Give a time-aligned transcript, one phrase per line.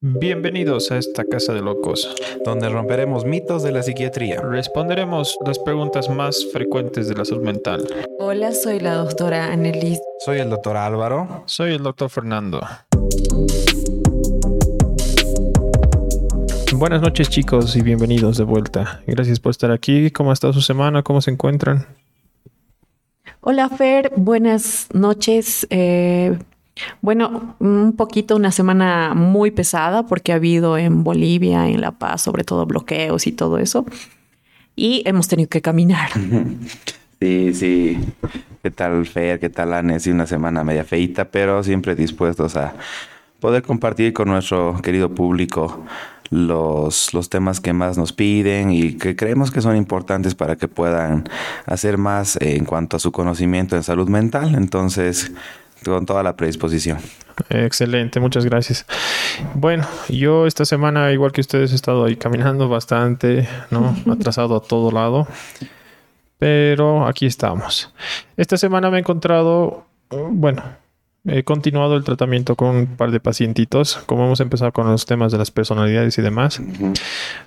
[0.00, 2.14] Bienvenidos a esta casa de locos,
[2.44, 4.40] donde romperemos mitos de la psiquiatría.
[4.40, 7.84] Responderemos las preguntas más frecuentes de la salud mental.
[8.20, 10.00] Hola, soy la doctora Annelies.
[10.24, 11.42] Soy el doctor Álvaro.
[11.46, 12.60] Soy el doctor Fernando.
[16.74, 19.02] Buenas noches chicos y bienvenidos de vuelta.
[19.04, 20.12] Gracias por estar aquí.
[20.12, 21.02] ¿Cómo ha estado su semana?
[21.02, 21.88] ¿Cómo se encuentran?
[23.40, 25.66] Hola Fer, buenas noches.
[25.70, 26.38] Eh,
[27.00, 32.22] bueno, un poquito una semana muy pesada porque ha habido en Bolivia, en La Paz,
[32.22, 33.86] sobre todo bloqueos y todo eso.
[34.76, 36.10] Y hemos tenido que caminar.
[37.20, 37.98] Sí, sí.
[38.62, 39.40] ¿Qué tal, Fer?
[39.40, 39.98] ¿Qué tal, Anne?
[39.98, 42.74] Sí, una semana media feita, pero siempre dispuestos a
[43.40, 45.84] poder compartir con nuestro querido público
[46.30, 50.68] los, los temas que más nos piden y que creemos que son importantes para que
[50.68, 51.28] puedan
[51.66, 54.54] hacer más en cuanto a su conocimiento en salud mental.
[54.54, 55.32] Entonces,
[55.84, 56.98] con toda la predisposición.
[57.50, 58.86] Excelente, muchas gracias.
[59.54, 63.96] Bueno, yo esta semana, igual que ustedes, he estado ahí caminando bastante, ¿no?
[64.12, 65.26] Atrasado a todo lado.
[66.38, 67.92] Pero aquí estamos.
[68.36, 70.62] Esta semana me he encontrado, bueno,
[71.26, 75.32] he continuado el tratamiento con un par de pacientitos, como hemos empezado con los temas
[75.32, 76.60] de las personalidades y demás.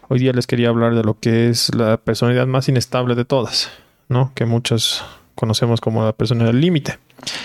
[0.09, 3.72] Hoy día les quería hablar de lo que es la personalidad más inestable de todas,
[4.09, 4.34] ¿no?
[4.36, 6.98] Que muchos conocemos como la personalidad límite.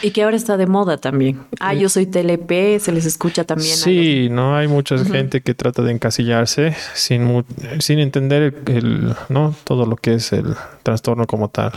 [0.03, 1.41] Y que ahora está de moda también.
[1.61, 3.77] Ah, yo soy TLP, se les escucha también.
[3.77, 7.45] Sí, no hay mucha gente que trata de encasillarse sin,
[7.81, 9.55] sin entender el, ¿no?
[9.65, 11.73] todo lo que es el trastorno como tal.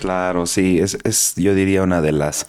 [0.00, 2.46] Claro, sí, es, es yo diría una de las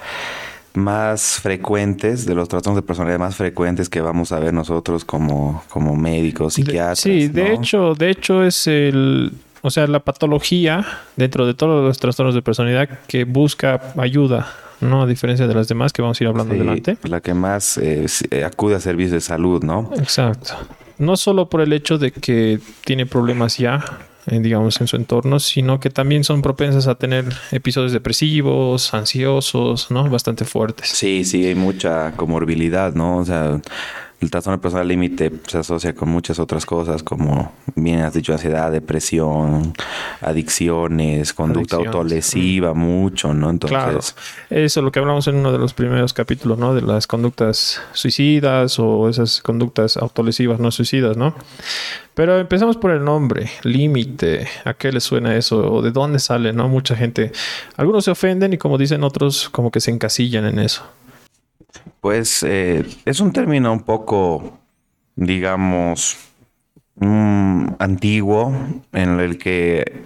[0.74, 5.64] más frecuentes, de los trastornos de personalidad más frecuentes que vamos a ver nosotros como,
[5.70, 7.00] como médicos, psiquiatras.
[7.00, 9.32] sí, de hecho, de hecho es el
[9.64, 15.04] o sea, la patología dentro de todos los trastornos de personalidad que busca ayuda, ¿no?
[15.04, 16.98] A diferencia de las demás que vamos a ir hablando adelante.
[17.04, 19.90] La que más eh, eh, acude a servicios de salud, ¿no?
[19.98, 20.56] Exacto.
[20.98, 23.86] No solo por el hecho de que tiene problemas ya,
[24.28, 29.90] eh, digamos, en su entorno, sino que también son propensas a tener episodios depresivos, ansiosos,
[29.92, 30.10] ¿no?
[30.10, 30.90] Bastante fuertes.
[30.90, 33.16] Sí, sí, hay mucha comorbilidad, ¿no?
[33.20, 33.62] O sea,
[34.24, 38.72] el trastorno personal límite se asocia con muchas otras cosas, como bien has dicho, ansiedad,
[38.72, 39.74] depresión,
[40.22, 43.50] adicciones, conducta autolesiva, mucho, ¿no?
[43.50, 43.78] Entonces.
[43.78, 44.00] Claro.
[44.50, 46.74] Eso es lo que hablamos en uno de los primeros capítulos, ¿no?
[46.74, 51.36] De las conductas suicidas o esas conductas autolesivas no suicidas, ¿no?
[52.14, 54.48] Pero empezamos por el nombre, límite.
[54.66, 55.74] ¿A qué le suena eso?
[55.74, 56.54] ¿O de dónde sale?
[56.54, 56.70] ¿No?
[56.70, 57.32] Mucha gente.
[57.76, 60.84] Algunos se ofenden y, como dicen otros, como que se encasillan en eso.
[62.04, 64.60] Pues eh, es un término un poco,
[65.16, 66.18] digamos,
[66.96, 68.54] mm, antiguo
[68.92, 70.04] en el que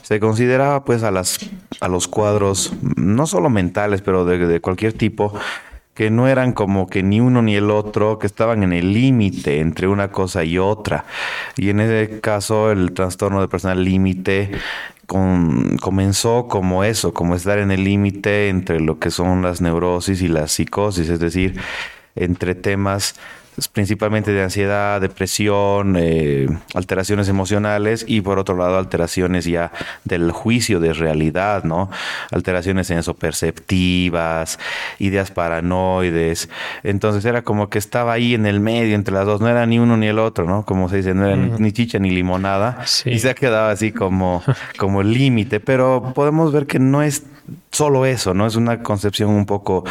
[0.00, 1.38] se consideraba pues a las
[1.80, 5.34] a los cuadros no solo mentales pero de, cualquier tipo
[5.92, 9.60] que no eran como que ni uno ni el otro, que estaban en el límite
[9.60, 11.04] entre una cosa y otra.
[11.56, 14.50] Y en ese caso el trastorno de personal límite
[15.06, 20.28] comenzó como eso, como estar en el límite entre lo que son las neurosis y
[20.28, 21.60] la psicosis, es decir,
[22.16, 23.14] entre temas
[23.72, 29.72] principalmente de ansiedad, depresión, eh, alteraciones emocionales y por otro lado alteraciones ya
[30.04, 31.90] del juicio de realidad, ¿no?
[32.30, 34.58] Alteraciones perceptivas,
[34.98, 36.48] ideas paranoides.
[36.82, 39.78] Entonces era como que estaba ahí en el medio entre las dos, no era ni
[39.78, 40.64] uno ni el otro, ¿no?
[40.64, 44.42] Como se dice, no era ni chicha ni limonada y se ha quedado así como,
[44.78, 47.24] como límite, pero podemos ver que no es
[47.70, 48.46] solo eso, ¿no?
[48.46, 49.84] Es una concepción un poco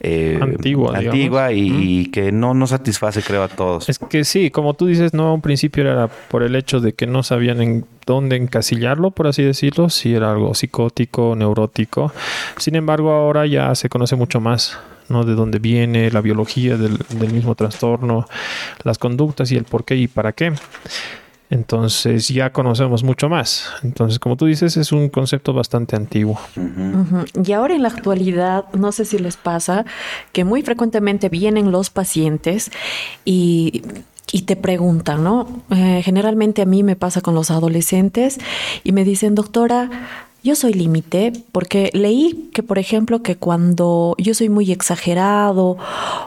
[0.00, 3.88] eh, antigua, antigua y, que no, no satisface, creo, a todos.
[3.88, 6.92] Es que sí, como tú dices, no, a un principio era por el hecho de
[6.92, 12.12] que no sabían en dónde encasillarlo, por así decirlo, si era algo psicótico, neurótico.
[12.56, 14.78] Sin embargo, ahora ya se conoce mucho más.
[15.08, 15.24] ¿no?
[15.24, 18.26] De dónde viene, la biología del, del mismo trastorno,
[18.84, 20.52] las conductas y el por qué y para qué.
[21.50, 23.66] Entonces ya conocemos mucho más.
[23.82, 26.38] Entonces, como tú dices, es un concepto bastante antiguo.
[27.44, 29.86] Y ahora en la actualidad, no sé si les pasa,
[30.32, 32.70] que muy frecuentemente vienen los pacientes
[33.24, 33.82] y
[34.44, 35.62] te preguntan, ¿no?
[35.70, 38.38] Eh, generalmente a mí me pasa con los adolescentes
[38.84, 39.90] y me dicen, doctora,
[40.44, 45.78] yo soy límite porque leí que, por ejemplo, que cuando yo soy muy exagerado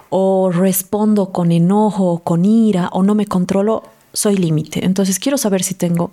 [0.09, 4.85] o respondo con enojo, con ira o no me controlo, soy límite.
[4.85, 6.11] Entonces quiero saber si tengo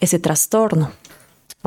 [0.00, 0.92] ese trastorno.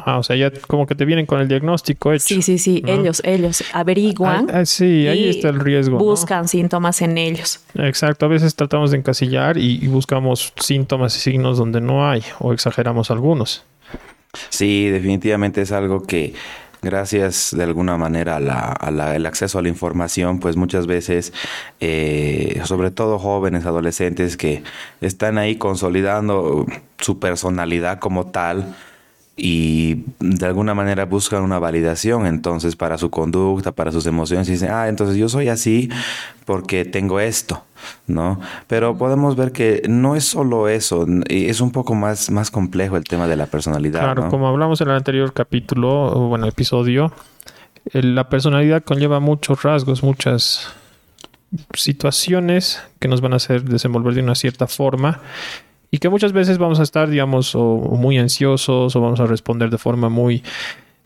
[0.05, 2.25] Ah, o sea, ya como que te vienen con el diagnóstico hecho.
[2.25, 2.83] Sí, sí, sí.
[2.85, 4.49] Ellos, ellos averiguan.
[4.49, 5.97] Ah, ah, sí, ahí está el riesgo.
[5.97, 7.61] Buscan síntomas en ellos.
[7.75, 8.25] Exacto.
[8.25, 13.11] A veces tratamos de encasillar y, buscamos síntomas y signos donde no hay o exageramos
[13.11, 13.63] algunos.
[14.49, 16.33] Sí, definitivamente es algo que
[16.81, 21.33] gracias de alguna manera al acceso a la información, pues muchas veces,
[21.79, 24.63] eh, sobre todo jóvenes, adolescentes que
[25.01, 26.65] están ahí consolidando
[26.99, 28.75] su personalidad como tal,
[29.39, 34.53] y de alguna manera buscan una validación entonces para su conducta, para sus emociones y
[34.53, 35.89] dicen, ah, entonces yo soy así
[36.45, 37.63] porque tengo esto,
[38.07, 38.39] ¿no?
[38.67, 43.03] Pero podemos ver que no es solo eso, es un poco más, más complejo el
[43.03, 44.01] tema de la personalidad.
[44.01, 47.11] Claro, como hablamos en el anterior capítulo, o bueno, episodio,
[47.93, 50.73] la personalidad conlleva muchos rasgos, muchas
[51.73, 55.21] situaciones que nos van a hacer desenvolver de una cierta forma
[55.91, 59.69] y que muchas veces vamos a estar, digamos, o, muy ansiosos o vamos a responder
[59.69, 60.43] de forma muy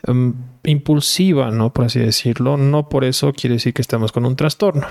[0.05, 0.33] em,
[0.63, 1.71] impulsiva, ¿no?
[1.71, 2.57] Por así decirlo.
[2.57, 4.87] No por eso quiere decir que estamos con un trastorno.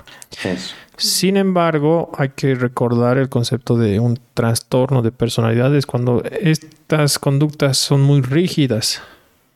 [0.97, 7.77] Sin embargo, hay que recordar el concepto de un trastorno de personalidades cuando estas conductas
[7.77, 9.03] son muy rígidas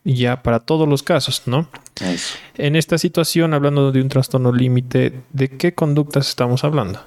[0.04, 1.68] ya para todos los casos, ¿no?
[2.56, 7.00] En esta situación, hablando de un trastorno límite, ¿de qué conductas estamos hablando?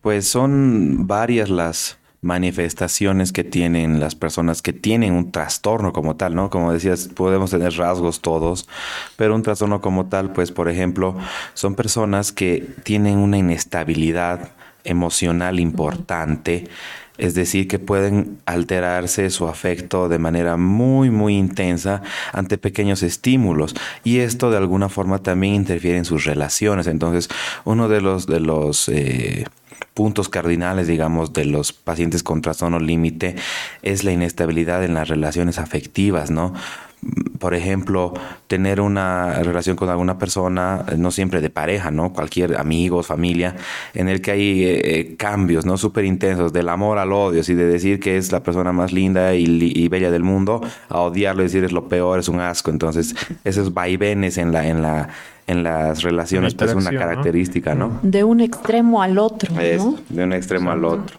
[0.00, 6.34] Pues son varias las manifestaciones que tienen las personas que tienen un trastorno como tal,
[6.34, 6.50] ¿no?
[6.50, 8.68] Como decías, podemos tener rasgos todos,
[9.16, 11.16] pero un trastorno como tal, pues por ejemplo,
[11.54, 14.50] son personas que tienen una inestabilidad
[14.84, 16.68] emocional importante,
[17.16, 23.74] es decir, que pueden alterarse su afecto de manera muy, muy intensa ante pequeños estímulos.
[24.04, 26.86] Y esto de alguna forma también interfiere en sus relaciones.
[26.86, 27.28] Entonces,
[27.64, 29.44] uno de los, de los eh,
[29.94, 33.36] puntos cardinales, digamos, de los pacientes con trastorno límite
[33.82, 36.54] es la inestabilidad en las relaciones afectivas, ¿no?
[37.38, 38.12] Por ejemplo,
[38.46, 42.12] tener una relación con alguna persona, no siempre de pareja, ¿no?
[42.12, 43.56] Cualquier amigo, familia,
[43.94, 45.78] en el que hay eh, eh, cambios, ¿no?
[45.78, 49.34] Súper intensos, del amor al odio, y de decir que es la persona más linda
[49.34, 50.60] y, bella del mundo,
[50.90, 52.70] a odiarlo y decir es lo peor, es un asco.
[52.70, 53.14] Entonces,
[53.44, 55.08] esos vaivenes en la, en la,
[55.46, 57.98] en las relaciones, pues es una característica, ¿no?
[58.02, 59.98] De un extremo al otro, ¿no?
[60.10, 61.16] de un extremo al otro.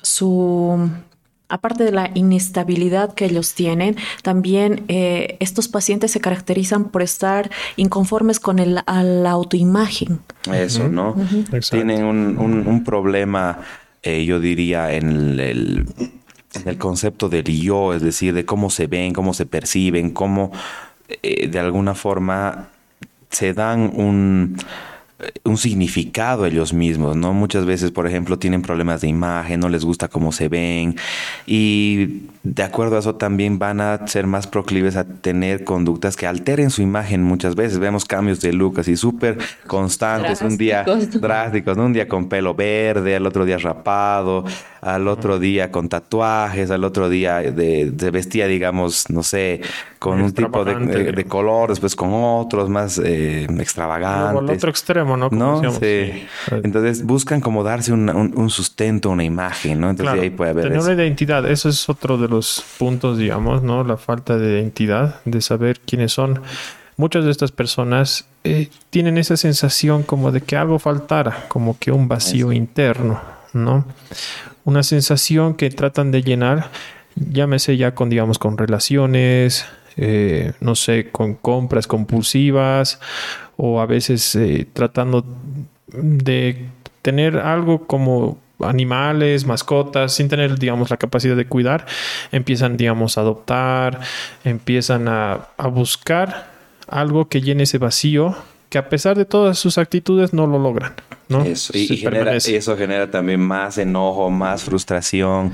[0.00, 0.88] Su
[1.48, 7.50] aparte de la inestabilidad que ellos tienen, también eh, estos pacientes se caracterizan por estar
[7.76, 10.20] inconformes con el, la autoimagen.
[10.52, 11.16] Eso, ¿no?
[11.70, 13.60] Tienen un, problema,
[14.02, 15.86] eh, yo diría, en el,
[16.54, 20.50] en el, concepto del yo, es decir, de cómo se ven, cómo se perciben, cómo
[21.22, 22.68] eh, de alguna forma
[23.30, 24.56] se dan un
[25.44, 27.32] un significado ellos mismos, ¿no?
[27.32, 30.96] Muchas veces, por ejemplo, tienen problemas de imagen, no les gusta cómo se ven
[31.46, 36.26] y de acuerdo a eso también van a ser más proclives a tener conductas que
[36.26, 37.78] alteren su imagen muchas veces.
[37.78, 43.16] Vemos cambios de look así súper constantes, un día drásticos, un día con pelo verde,
[43.16, 44.44] al otro día rapado,
[44.82, 49.62] al otro día con tatuajes, al otro día de, vestía, digamos, no sé,
[49.98, 54.38] con un tipo de, color, después con otros más eh, extravagantes.
[54.38, 55.28] al otro extremo, ¿no?
[55.30, 55.72] ¿No?
[55.72, 56.26] Sí.
[56.50, 59.90] Entonces buscan como darse un, sustento, una imagen, ¿no?
[59.90, 63.84] Entonces ahí puede haber Tener una identidad, eso es otro de los puntos, digamos, ¿no?
[63.84, 66.40] La falta de identidad, de saber quiénes son.
[66.96, 71.90] Muchas de estas personas eh, tienen esa sensación como de que algo faltara, como que
[71.90, 73.20] un vacío interno,
[73.52, 73.84] ¿no?
[74.64, 76.70] Una sensación que tratan de llenar,
[77.16, 83.00] llámese ya con, digamos, con relaciones, eh, no sé, con compras compulsivas
[83.56, 85.24] o a veces eh, tratando
[85.88, 86.66] de
[87.02, 91.86] tener algo como animales, mascotas, sin tener, digamos, la capacidad de cuidar,
[92.32, 94.00] empiezan, digamos, a adoptar,
[94.44, 96.50] empiezan a, buscar
[96.88, 98.36] algo que llene ese vacío
[98.68, 100.94] que a pesar de todas sus actitudes no lo logran.
[101.28, 101.42] ¿no?
[101.42, 102.04] Eso, y,
[102.54, 105.52] eso genera también más enojo, más frustración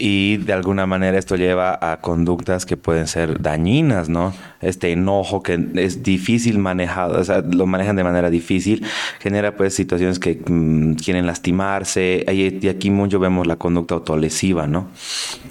[0.00, 4.32] y de alguna manera esto lleva a conductas que pueden ser dañinas, ¿no?
[4.62, 8.84] Este enojo que es difícil manejado, o sea, lo manejan de manera difícil,
[9.20, 14.88] genera pues situaciones que mm, quieren lastimarse, y aquí mucho vemos la conducta autolesiva, ¿no?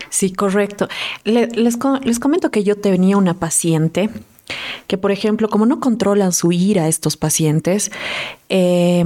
[0.10, 0.90] Sí, correcto.
[1.24, 4.10] les, les comento que yo tenía una paciente
[4.88, 7.92] que, por ejemplo, como no controlan su ira estos pacientes,
[8.50, 9.06] eh,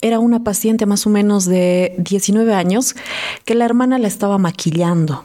[0.00, 2.94] era una paciente más o menos de 19 años
[3.44, 5.24] que la hermana la estaba maquillando.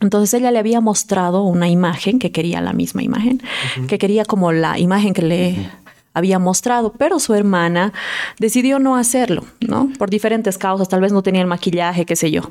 [0.00, 3.42] Entonces ella le había mostrado una imagen que quería la misma imagen,
[3.86, 5.70] que quería como la imagen que le
[6.14, 7.92] había mostrado, pero su hermana
[8.38, 9.90] decidió no hacerlo, ¿no?
[9.98, 12.50] Por diferentes causas, tal vez no tenía el maquillaje, qué sé yo.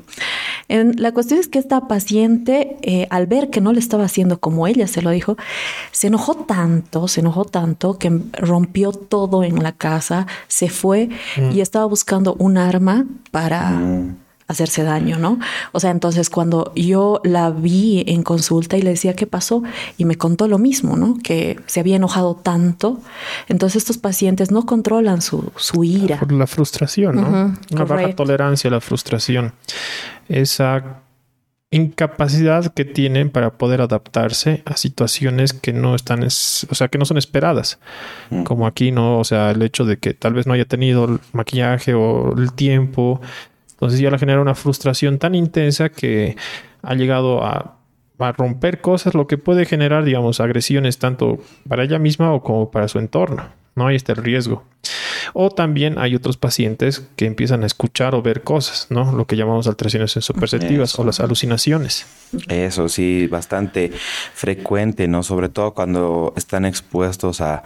[0.68, 4.38] En, la cuestión es que esta paciente, eh, al ver que no le estaba haciendo
[4.38, 5.36] como ella se lo dijo,
[5.90, 11.40] se enojó tanto, se enojó tanto que rompió todo en la casa, se fue y
[11.40, 11.60] mm.
[11.60, 13.70] estaba buscando un arma para...
[13.70, 15.38] Mm hacerse daño, ¿no?
[15.72, 19.62] O sea, entonces cuando yo la vi en consulta y le decía qué pasó
[19.96, 21.18] y me contó lo mismo, ¿no?
[21.22, 23.00] Que se había enojado tanto.
[23.48, 26.20] Entonces estos pacientes no controlan su, su ira.
[26.20, 27.56] Por la frustración, ¿no?
[27.72, 29.52] Una baja tolerancia a la frustración.
[30.28, 31.00] Esa
[31.74, 37.04] incapacidad que tienen para poder adaptarse a situaciones que no están, o sea, que no
[37.04, 37.80] son esperadas.
[38.30, 38.44] Mm.
[38.44, 39.18] Como aquí, ¿no?
[39.18, 42.52] O sea, el hecho de que tal vez no haya tenido el maquillaje o el
[42.52, 43.20] tiempo
[43.74, 46.36] entonces ya le genera una frustración tan intensa que
[46.82, 47.78] ha llegado a,
[48.38, 52.88] romper cosas, lo que puede generar, digamos, agresiones tanto para ella misma o como para
[52.88, 53.50] su entorno.
[53.74, 53.88] ¿no?
[53.88, 54.64] Ahí está el riesgo.
[55.34, 59.12] O también hay otros pacientes que empiezan a escuchar o ver cosas, ¿no?
[59.12, 62.06] Lo que llamamos alteraciones sensoperceptivas o las alucinaciones.
[62.48, 63.90] Eso sí, bastante
[64.34, 65.22] frecuente, ¿no?
[65.22, 67.64] Sobre todo cuando están expuestos a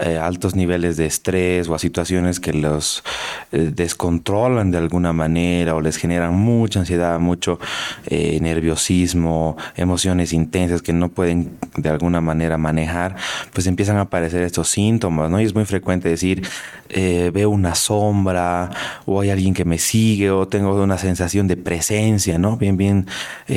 [0.00, 3.02] eh, altos niveles de estrés o a situaciones que los
[3.50, 7.58] eh, descontrolan de alguna manera o les generan mucha ansiedad, mucho
[8.06, 13.16] eh, nerviosismo, emociones intensas que no pueden de alguna manera manejar,
[13.52, 15.40] pues empiezan a aparecer estos síntomas, ¿no?
[15.40, 16.46] Y es muy frecuente decir,
[16.88, 18.70] veo una sombra
[19.04, 22.56] o hay alguien que me sigue o tengo una sensación de presencia, ¿no?
[22.56, 23.06] Bien, bien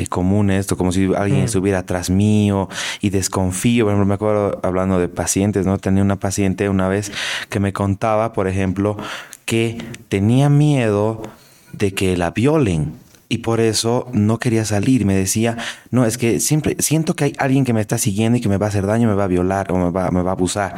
[0.08, 1.44] común esto, como si alguien mm.
[1.44, 2.68] estuviera atrás mío
[3.00, 3.84] y desconfío.
[3.84, 5.78] Por ejemplo, me acuerdo hablando de pacientes, ¿no?
[5.78, 6.31] Tenía una paciente
[6.68, 7.12] una vez
[7.48, 8.96] que me contaba, por ejemplo,
[9.44, 11.22] que tenía miedo
[11.72, 12.94] de que la violen
[13.28, 15.04] y por eso no quería salir.
[15.06, 15.56] Me decía,
[15.90, 18.58] no, es que siempre siento que hay alguien que me está siguiendo y que me
[18.58, 20.76] va a hacer daño, me va a violar o me va a abusar.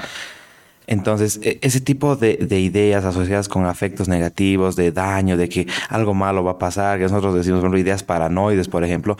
[0.86, 6.14] Entonces, e, ese tipo de, ideas asociadas con afectos negativos, de daño, de que algo
[6.14, 9.16] malo va a pasar, que nosotros decimos, ejemplo, ideas paranoides, por ejemplo,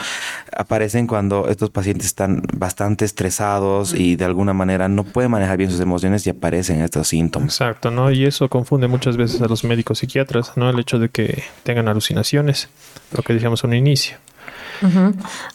[0.57, 5.71] aparecen cuando estos pacientes están bastante estresados y de alguna manera no pueden manejar bien
[5.71, 7.49] sus emociones y aparecen estos síntomas.
[7.49, 8.11] Exacto, ¿no?
[8.11, 10.71] Y eso confunde muchas veces a los médicos psiquiatras, ¿no?
[10.71, 12.69] El hecho de que tengan alucinaciones,
[13.13, 14.17] lo que dijimos en un inicio.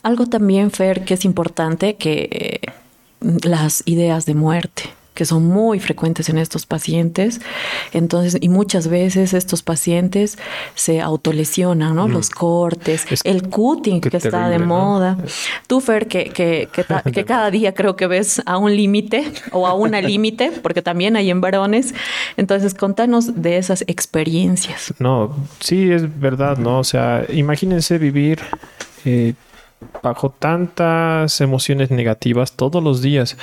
[0.01, 2.71] Algo también, Fer, que es importante, que eh,
[3.47, 4.89] las ideas de muerte
[5.19, 7.41] que son muy frecuentes en estos pacientes.
[7.91, 10.37] Entonces, y muchas veces estos pacientes
[10.75, 12.07] se autolesionan, ¿no?
[12.07, 15.17] Los cortes, el cutting que está de moda.
[15.67, 19.73] Tú, Fer, que, que, que, cada día creo que ves a un límite o a
[19.73, 21.93] una límite, porque también hay en varones.
[22.37, 24.93] Entonces, contanos de esas experiencias.
[24.99, 26.79] No, sí, es verdad, ¿no?
[26.79, 28.39] O sea, imagínense vivir...
[29.03, 29.33] Eh,
[30.03, 33.37] bajo tantas emociones negativas todos los días,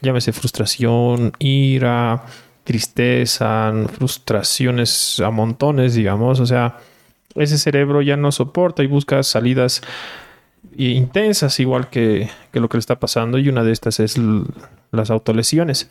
[0.00, 2.24] llámese frustración, ira,
[2.64, 6.78] tristeza, frustraciones a montones, digamos, o sea,
[7.34, 9.82] ese cerebro ya no soporta y busca salidas
[10.76, 14.16] intensas igual que, lo que le está pasando y una de estas es
[14.90, 15.90] las autolesiones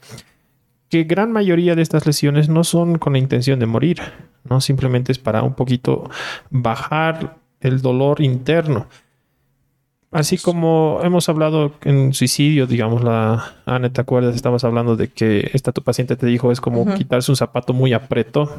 [0.93, 3.99] que gran mayoría de estas lesiones no son con la intención de morir,
[4.43, 6.07] no simplemente es para un poquito
[6.51, 8.85] bajar el dolor interno.
[10.13, 14.35] Así como hemos hablado en suicidio, digamos, la Ana, ¿te acuerdas?
[14.35, 17.93] Estabas hablando de que esta tu paciente te dijo es como quitarse un zapato muy
[17.93, 18.49] apreto.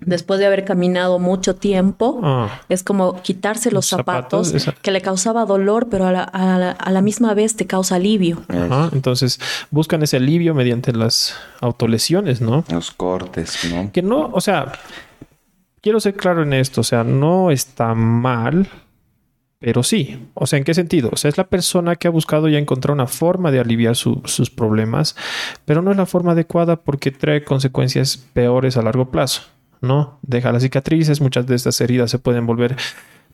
[0.00, 2.60] Después de haber caminado mucho tiempo, ah.
[2.68, 4.52] es como quitarse los, zapatos,
[4.82, 8.42] que le causaba dolor, pero a la, a, la, misma vez te causa alivio.
[8.48, 8.90] Ajá.
[8.92, 9.40] Entonces
[9.70, 12.64] buscan ese alivio mediante las autolesiones, ¿no?
[12.70, 13.90] Los cortes, ¿no?
[13.92, 14.72] Que no, o sea,
[15.80, 18.68] quiero ser claro en esto, o sea, no está mal
[19.58, 21.10] pero sí, o sea, ¿en qué sentido?
[21.12, 24.50] O sea, es la persona que ha buscado ya encontrar una forma de aliviar sus
[24.50, 25.16] problemas,
[25.64, 29.42] pero no es la forma adecuada porque trae consecuencias peores a largo plazo,
[29.80, 30.18] ¿no?
[30.22, 32.76] Deja las cicatrices, muchas de estas heridas se pueden volver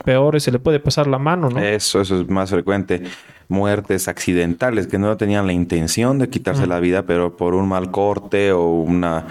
[0.05, 1.61] peores, se le puede pasar la mano, ¿no?
[1.61, 3.03] Eso, eso es más frecuente.
[3.49, 7.91] Muertes accidentales que no tenían la intención de quitarse la vida, pero por un mal
[7.91, 9.27] corte o una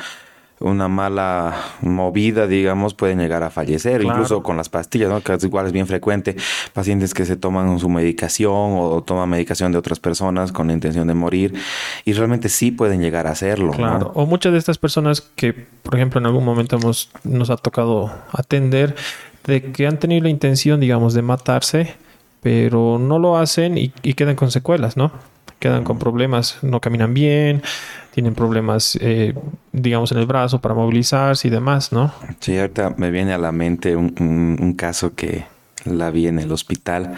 [0.59, 5.21] una mala movida, digamos, pueden llegar a fallecer, incluso con las pastillas, ¿no?
[5.21, 6.35] que es igual es bien frecuente,
[6.73, 11.07] pacientes que se toman su medicación o toman medicación de otras personas con la intención
[11.07, 11.53] de morir
[12.03, 13.71] y realmente sí pueden llegar a hacerlo.
[13.71, 17.57] Claro, o muchas de estas personas que, por ejemplo, en algún momento hemos, nos ha
[17.57, 18.95] tocado atender,
[19.45, 21.95] de que han tenido la intención, digamos, de matarse,
[22.41, 25.11] pero no lo hacen y, y quedan con secuelas, ¿no?
[25.59, 27.61] Quedan con problemas, no caminan bien,
[28.11, 29.33] tienen problemas, eh,
[29.71, 32.13] digamos, en el brazo para movilizarse y demás, ¿no?
[32.39, 35.45] Sí, ahorita me viene a la mente un, caso que
[35.85, 37.15] la vi en el hospital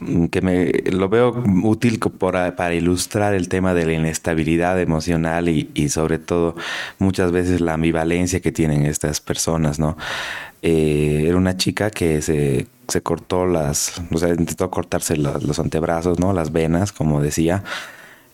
[0.00, 5.70] mm, que me lo veo útil para, ilustrar el tema de la inestabilidad emocional y,
[5.74, 6.56] y, sobre todo
[6.98, 9.96] muchas veces la ambivalencia que tienen estas personas, ¿no?
[10.62, 16.20] Eh, era una chica que se, se, cortó las, o sea, intentó cortarse los antebrazos,
[16.20, 16.32] ¿no?
[16.32, 17.64] Las venas, como decía,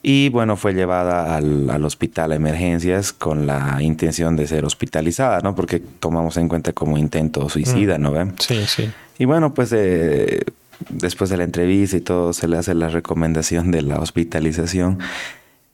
[0.03, 5.41] Y bueno, fue llevada al, al, hospital a emergencias con la intención de ser hospitalizada,
[5.41, 5.55] ¿no?
[5.55, 8.03] Porque tomamos en cuenta como intento suicida, mm.
[8.03, 8.33] ¿no?
[8.39, 8.91] Sí, sí.
[9.19, 10.45] Y bueno, pues eh,
[10.89, 14.99] después de la entrevista y todo, se le hace la recomendación de la hospitalización.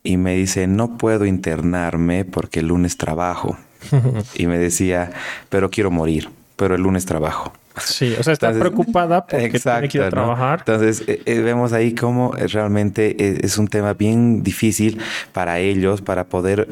[0.02, 3.56] Y me dice, no puedo internarme porque el lunes trabajo.
[4.34, 5.10] y me decía,
[5.48, 7.52] pero quiero morir, pero el lunes trabajo.
[7.76, 10.60] Sí, o sea, está preocupada porque tiene que ir a trabajar.
[10.60, 15.00] Entonces, eh, eh, vemos ahí cómo realmente eh, es un tema bien difícil
[15.32, 16.68] para ellos para poder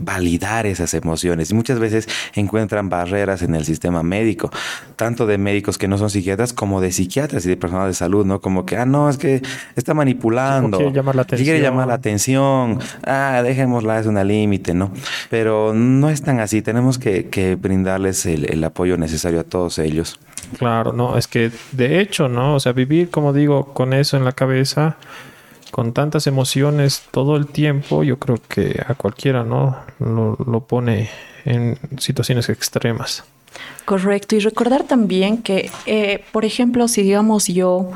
[0.00, 1.50] validar esas emociones.
[1.50, 4.50] Y muchas veces encuentran barreras en el sistema médico,
[4.96, 8.24] tanto de médicos que no son psiquiatras como de psiquiatras y de personal de salud,
[8.24, 8.40] ¿no?
[8.40, 9.42] Como que, ah, no, es que
[9.76, 10.78] está manipulando.
[10.78, 11.44] quiere llamar la atención.
[11.44, 12.78] Quiere llamar la atención.
[13.04, 14.92] Ah, dejémosla, es una límite, ¿no?
[15.28, 16.62] Pero no es tan así.
[16.62, 20.18] Tenemos que, brindarles el apoyo necesario a todos ellos.
[20.58, 22.54] Claro, no, es que de hecho, ¿no?
[22.56, 24.96] O sea, vivir, como digo, con eso en la cabeza,
[25.70, 29.76] con tantas emociones todo el tiempo, yo creo que a cualquiera, ¿no?
[29.98, 31.10] Lo, lo pone
[31.44, 33.24] en situaciones extremas.
[33.84, 34.36] Correcto.
[34.36, 37.90] Y recordar también que, eh, por ejemplo, si digamos yo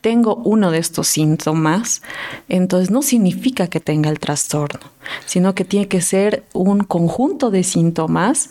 [0.00, 2.02] tengo uno de estos síntomas,
[2.48, 4.80] entonces no significa que tenga el trastorno,
[5.26, 8.50] sino que tiene que ser un conjunto de síntomas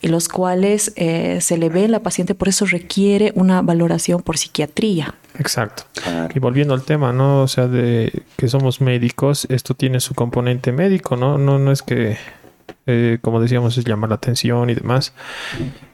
[0.00, 4.22] y los cuales eh, se le ve a la paciente, por eso requiere una valoración
[4.22, 5.14] por psiquiatría.
[5.38, 5.84] Exacto.
[6.34, 7.42] Y volviendo al tema, ¿no?
[7.42, 11.38] O sea, de que somos médicos, esto tiene su componente médico, ¿no?
[11.38, 12.16] No, no es que
[12.90, 15.12] eh, como decíamos, es llamar la atención y demás.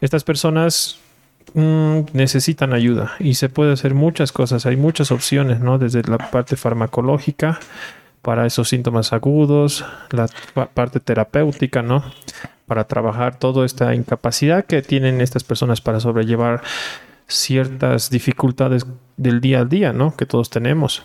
[0.01, 0.99] Estas personas
[1.55, 4.65] mm, necesitan ayuda y se puede hacer muchas cosas.
[4.65, 5.79] Hay muchas opciones, ¿no?
[5.79, 7.59] Desde la parte farmacológica
[8.23, 10.29] para esos síntomas agudos, la
[10.69, 12.05] parte terapéutica, ¿no?
[12.67, 16.63] Para trabajar toda esta incapacidad que tienen estas personas para sobrellevar
[17.27, 18.87] ciertas dificultades
[19.17, 20.17] del día a día, ¿no?
[20.17, 21.03] Que todos tenemos.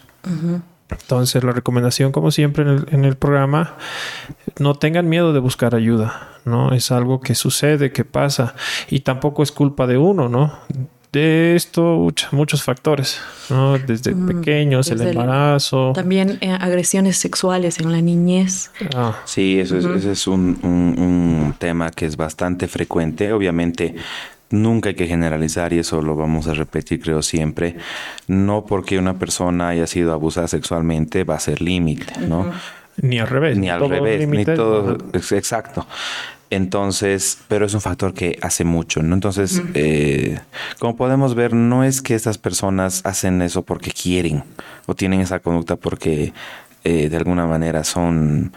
[0.90, 3.76] Entonces, la recomendación, como siempre en el, en el, programa,
[4.60, 6.74] no tengan miedo de buscar ayuda, ¿no?
[6.74, 8.56] Es algo que sucede, que pasa,
[8.90, 10.60] y tampoco es culpa de uno, ¿no?
[11.12, 13.20] De esto, muchos factores,
[13.50, 13.80] ¿no?
[13.80, 15.94] Desde mm, pequeños, el embarazo.
[15.94, 18.72] también eh, agresiones sexuales en la niñez.
[18.96, 19.16] Ah.
[19.26, 23.34] Sí, eso es, ese es un, un, un tema que es bastante frecuente.
[23.34, 23.96] Obviamente,
[24.52, 27.76] Nunca hay que generalizar y eso lo vamos a repetir creo siempre.
[28.28, 32.52] No porque una persona haya sido abusada sexualmente va a ser límite, ¿no?
[33.02, 33.58] Ni al revés.
[33.58, 34.98] Ni al revés, ni todo.
[35.14, 35.86] Exacto.
[36.52, 39.14] Entonces, pero es un factor que hace mucho, ¿no?
[39.14, 40.40] Entonces, eh,
[40.80, 44.44] como podemos ver, no es que estas personas hacen eso porque quieren
[44.88, 46.34] o tienen esa conducta porque
[46.84, 48.52] eh, de alguna manera son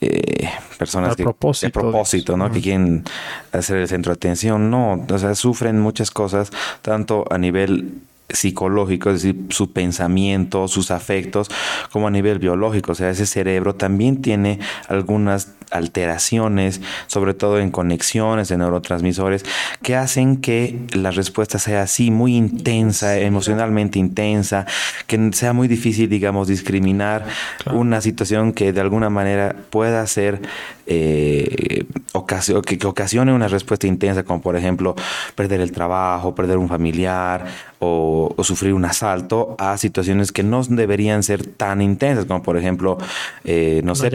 [0.00, 0.48] eh,
[0.78, 2.50] personas que propósito, propósito, ¿no?
[2.50, 3.04] Que quieren
[3.52, 6.50] hacer el centro de atención, no, o sea, sufren muchas cosas,
[6.82, 11.48] tanto a nivel psicológico, es decir, su pensamiento, sus afectos,
[11.90, 12.92] como a nivel biológico.
[12.92, 19.44] O sea, ese cerebro también tiene algunas alteraciones, sobre todo en conexiones de neurotransmisores,
[19.82, 24.66] que hacen que la respuesta sea así, muy intensa, emocionalmente intensa,
[25.06, 27.26] que sea muy difícil, digamos, discriminar
[27.72, 30.40] una situación que de alguna manera pueda ser
[30.86, 31.84] eh,
[32.66, 34.94] que, que ocasione una respuesta intensa, como por ejemplo
[35.34, 37.44] perder el trabajo, perder un familiar
[37.78, 42.98] o, sufrir un asalto, a situaciones que no deberían ser tan intensas, como por ejemplo,
[43.44, 44.10] eh, no sé,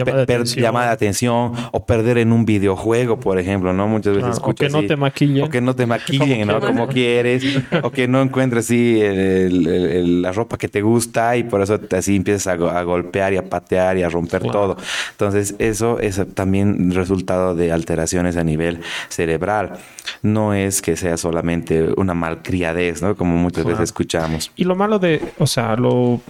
[0.56, 3.88] llamada de atención o perder en un videojuego, por ejemplo, ¿no?
[3.88, 5.44] Muchas veces O que no te maquillen.
[5.44, 6.60] O que no te maquillen, ¿no?
[6.60, 7.44] Como quieres.
[7.82, 12.46] O que no encuentres así la ropa que te gusta y por eso así empiezas
[12.46, 14.76] a, golpear y a patear y a romper todo.
[15.12, 19.78] Entonces, eso es también resultado de alteraciones a nivel cerebral.
[20.22, 23.16] No es que sea solamente una malcriadez, ¿no?
[23.16, 24.50] Como muchas veces escuchamos.
[24.56, 26.20] Y lo malo de, o sea, lo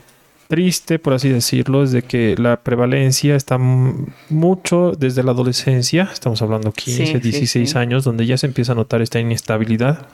[0.48, 6.42] triste, por así decirlo, es de que la prevalencia está mucho desde la adolescencia, estamos
[6.42, 10.06] hablando 15, 16 años, donde ya se empieza a notar esta inestabilidad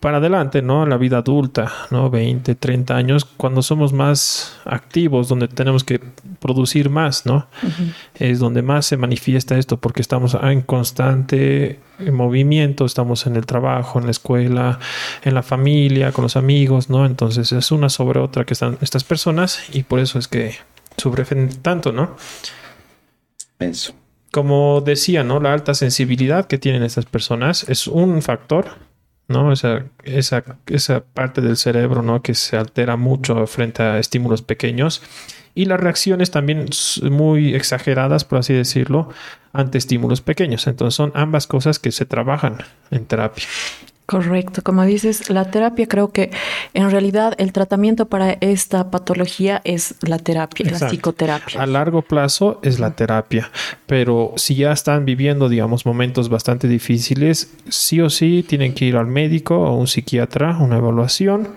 [0.00, 0.86] para adelante, ¿no?
[0.86, 2.10] La vida adulta, ¿no?
[2.10, 6.00] 20, 30 años, cuando somos más activos, donde tenemos que
[6.40, 7.46] producir más, ¿no?
[8.14, 11.80] Es donde más se manifiesta esto, porque estamos en constante
[12.12, 14.78] movimiento, estamos en el trabajo, en la escuela,
[15.22, 17.06] en la familia, con los amigos, ¿no?
[17.06, 20.56] Entonces es una sobre otra que están estas personas y por eso es que
[20.96, 22.16] sufren tanto, ¿no?
[23.58, 23.94] Eso.
[24.32, 25.40] Como decía, ¿no?
[25.40, 28.85] La alta sensibilidad que tienen estas personas es un factor
[29.28, 29.52] ¿no?
[29.52, 32.22] Esa, esa, esa parte del cerebro, ¿no?
[32.22, 35.02] Que se altera mucho frente a estímulos pequeños.
[35.54, 36.66] Y las reacciones también
[37.10, 39.08] muy exageradas, por así decirlo,
[39.52, 40.66] ante estímulos pequeños.
[40.66, 42.58] Entonces son ambas cosas que se trabajan
[42.90, 43.44] en terapia.
[44.06, 46.30] Correcto, como dices, la terapia creo que
[46.74, 51.60] en realidad el tratamiento para esta patología es la terapia, la psicoterapia.
[51.60, 53.50] A largo plazo es la terapia,
[53.86, 58.96] pero si ya están viviendo, digamos, momentos bastante difíciles, sí o sí tienen que ir
[58.96, 61.48] al médico o un psiquiatra, una evaluación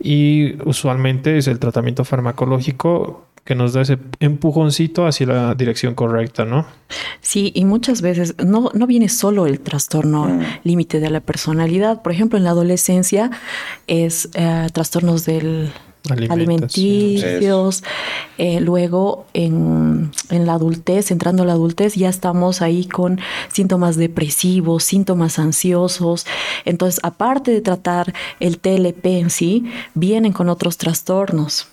[0.00, 6.44] y usualmente es el tratamiento farmacológico que nos da ese empujoncito hacia la dirección correcta,
[6.44, 6.66] ¿no?
[7.20, 10.42] Sí, y muchas veces no, no viene solo el trastorno mm.
[10.64, 12.02] límite de la personalidad.
[12.02, 13.30] Por ejemplo, en la adolescencia
[13.86, 15.72] es eh, trastornos del
[16.08, 17.82] alimenticios.
[18.38, 23.20] Eh, luego en, en, la adultez, entrando a la adultez, ya estamos ahí con
[23.52, 26.26] síntomas depresivos, síntomas ansiosos.
[26.64, 31.68] Entonces, aparte de tratar el TLP en sí, vienen con otros trastornos.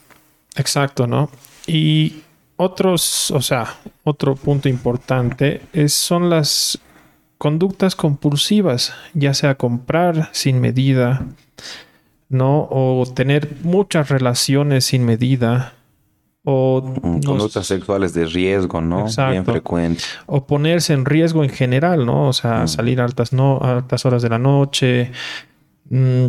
[0.56, 1.30] Exacto, ¿no?
[1.68, 2.24] Y
[2.56, 6.80] otros, o sea, otro punto importante es, son las
[7.38, 11.26] conductas compulsivas, ya sea comprar sin medida,
[12.30, 12.68] ¿no?
[12.72, 15.74] O tener muchas relaciones sin medida.
[16.44, 19.06] O mm, conductas sexuales de riesgo, ¿no?
[19.30, 20.04] Bien frecuente.
[20.26, 22.30] O ponerse en riesgo en general, ¿no?
[22.30, 22.68] O sea, mm.
[22.70, 25.12] salir a altas, no, a altas horas de la noche.
[25.90, 26.28] Mm,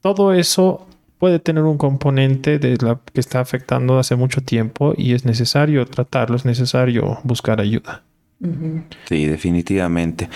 [0.00, 0.86] todo eso
[1.20, 5.84] puede tener un componente de la que está afectando hace mucho tiempo y es necesario
[5.84, 8.02] tratarlo, es necesario buscar ayuda.
[9.06, 10.30] Sí, definitivamente.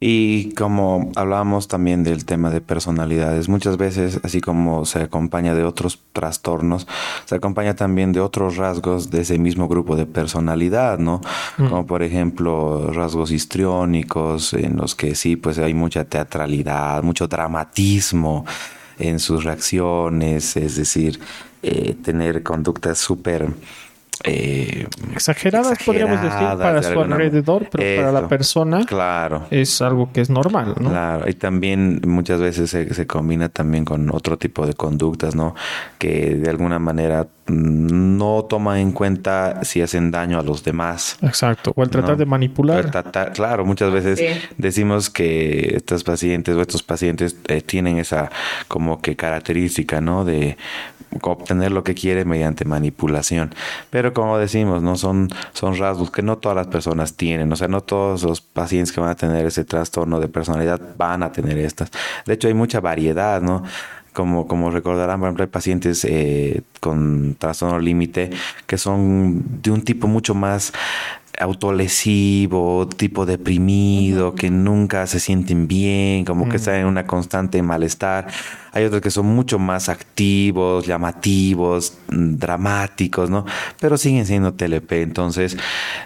[0.00, 5.64] Y como hablábamos también del tema de personalidades, muchas veces, así como se acompaña de
[5.64, 6.86] otros trastornos,
[7.26, 11.20] se acompaña también de otros rasgos de ese mismo grupo de personalidad, ¿no?
[11.58, 11.68] Mm.
[11.68, 18.46] Como por ejemplo rasgos histriónicos, en los que sí, pues hay mucha teatralidad, mucho dramatismo
[18.98, 21.20] en sus reacciones, es decir,
[21.62, 23.48] eh, tener conductas súper
[24.22, 29.46] eh, exageradas, podríamos decir, para su alrededor, pero para la persona claro.
[29.50, 30.90] es algo que es normal, ¿no?
[30.90, 35.54] Claro, y también muchas veces se, combina también con otro tipo de conductas, ¿no?
[35.98, 41.18] Que de alguna manera no toman en cuenta si hacen daño a los demás.
[41.20, 42.90] Exacto, o el tratar de manipular.
[43.34, 48.30] claro, muchas veces decimos que estos pacientes o estos pacientes eh, tienen esa
[48.68, 50.24] como que característica, ¿no?
[50.24, 50.56] De
[51.22, 53.54] obtener lo que quiere mediante manipulación.
[53.90, 57.52] Pero como decimos, no son, son rasgos que no todas las personas tienen.
[57.52, 61.22] O sea, no todos los pacientes que van a tener ese trastorno de personalidad van
[61.22, 61.90] a tener estas.
[62.26, 63.62] De hecho, hay mucha variedad, ¿no?
[64.12, 68.30] Como, como recordarán, por ejemplo, hay pacientes eh, con trastorno límite
[68.66, 70.72] que son de un tipo mucho más
[71.38, 78.26] autolesivo, tipo deprimido, que nunca se sienten bien, como que están en una constante malestar.
[78.72, 83.44] Hay otros que son mucho más activos, llamativos, mm, dramáticos, ¿no?
[83.80, 85.02] Pero siguen siendo TLP.
[85.02, 85.56] Entonces,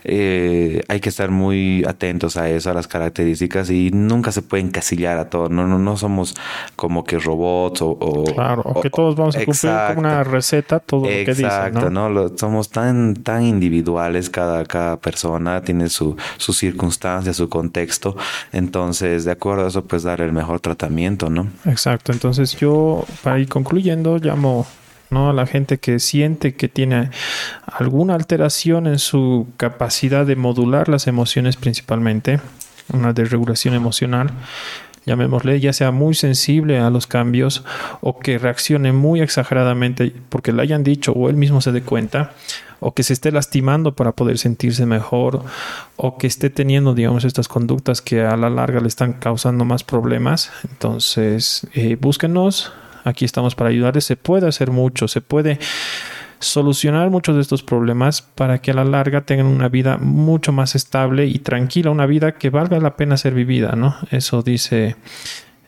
[0.04, 4.64] eh, hay que estar muy atentos a eso, a las características y nunca se puede
[4.64, 5.50] encasillar a todos.
[5.50, 6.34] No, no, no somos
[6.76, 8.24] como que robots o.
[8.34, 11.46] claro, o que todos vamos a cumplir como una receta, todo lo que dicen.
[11.46, 12.28] Exacto, ¿no?
[12.36, 15.17] somos tan, tan individuales, cada, cada persona
[15.64, 18.16] tiene su, su circunstancia, su contexto.
[18.52, 21.48] Entonces, de acuerdo a eso, pues dar el mejor tratamiento, ¿no?
[21.64, 22.12] Exacto.
[22.12, 24.66] Entonces, yo, para ir concluyendo, llamo
[25.10, 25.30] ¿no?
[25.30, 27.10] a la gente que siente que tiene
[27.66, 32.40] alguna alteración en su capacidad de modular las emociones principalmente,
[32.92, 34.30] una desregulación emocional,
[35.06, 37.64] llamémosle, ya sea muy sensible a los cambios
[38.00, 42.32] o que reaccione muy exageradamente porque le hayan dicho o él mismo se dé cuenta
[42.80, 45.42] o que se esté lastimando para poder sentirse mejor
[45.96, 49.84] o que esté teniendo, digamos, estas conductas que a la larga le están causando más
[49.84, 50.50] problemas.
[50.70, 52.72] Entonces, eh, búsquenos,
[53.04, 55.58] aquí estamos para ayudarles, se puede hacer mucho, se puede
[56.40, 60.74] solucionar muchos de estos problemas para que a la larga tengan una vida mucho más
[60.76, 63.96] estable y tranquila, una vida que valga la pena ser vivida, ¿no?
[64.10, 64.94] Eso dice,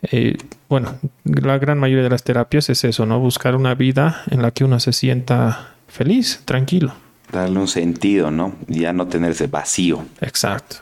[0.03, 0.37] eh,
[0.69, 0.95] bueno,
[1.25, 3.19] la gran mayoría de las terapias es eso, ¿no?
[3.19, 6.95] Buscar una vida en la que uno se sienta feliz, tranquilo.
[7.31, 8.55] Darle un sentido, ¿no?
[8.67, 10.05] Ya no tenerse vacío.
[10.21, 10.77] Exacto.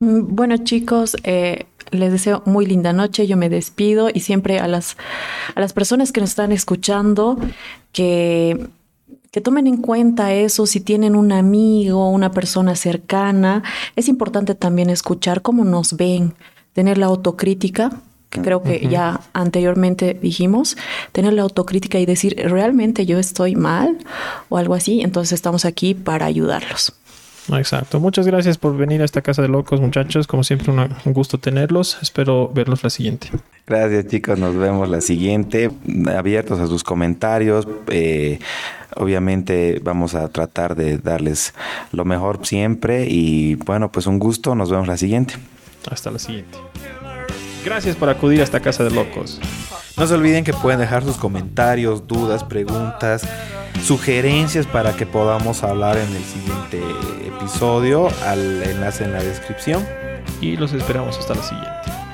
[0.00, 4.68] Mm, bueno chicos, eh, les deseo muy linda noche, yo me despido y siempre a
[4.68, 4.96] las,
[5.54, 7.38] a las personas que nos están escuchando
[7.92, 8.68] que,
[9.30, 13.62] que tomen en cuenta eso, si tienen un amigo, una persona cercana,
[13.96, 16.34] es importante también escuchar cómo nos ven,
[16.72, 17.90] tener la autocrítica,
[18.30, 20.76] que creo que ya anteriormente dijimos,
[21.12, 23.98] tener la autocrítica y decir, ¿realmente yo estoy mal?
[24.48, 26.92] o algo así, entonces estamos aquí para ayudarlos.
[27.56, 27.98] Exacto.
[27.98, 30.26] Muchas gracias por venir a esta casa de locos, muchachos.
[30.26, 31.96] Como siempre, un gusto tenerlos.
[32.02, 33.30] Espero verlos la siguiente.
[33.66, 34.38] Gracias, chicos.
[34.38, 35.70] Nos vemos la siguiente.
[36.14, 37.66] Abiertos a sus comentarios.
[37.86, 38.38] Eh,
[38.96, 41.54] obviamente vamos a tratar de darles
[41.92, 43.06] lo mejor siempre.
[43.08, 44.54] Y bueno, pues un gusto.
[44.54, 45.36] Nos vemos la siguiente.
[45.90, 46.58] Hasta la siguiente.
[47.68, 49.38] Gracias por acudir a esta casa de locos.
[49.98, 53.28] No se olviden que pueden dejar sus comentarios, dudas, preguntas,
[53.84, 56.80] sugerencias para que podamos hablar en el siguiente
[57.26, 59.86] episodio al enlace en la descripción.
[60.40, 62.07] Y los esperamos hasta la siguiente.